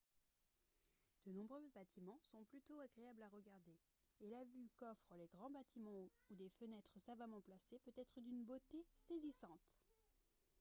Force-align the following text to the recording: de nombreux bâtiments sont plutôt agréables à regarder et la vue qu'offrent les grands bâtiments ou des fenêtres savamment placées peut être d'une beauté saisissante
de 1.27 1.31
nombreux 1.31 1.61
bâtiments 1.75 2.17
sont 2.31 2.43
plutôt 2.45 2.79
agréables 2.79 3.21
à 3.21 3.29
regarder 3.29 3.77
et 4.21 4.31
la 4.31 4.43
vue 4.45 4.67
qu'offrent 4.79 5.13
les 5.15 5.27
grands 5.27 5.51
bâtiments 5.51 6.09
ou 6.31 6.35
des 6.35 6.49
fenêtres 6.49 6.97
savamment 6.99 7.41
placées 7.41 7.77
peut 7.85 7.93
être 7.95 8.19
d'une 8.19 8.43
beauté 8.43 8.83
saisissante 8.95 9.79